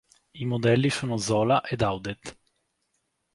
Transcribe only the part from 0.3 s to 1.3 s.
I modelli sono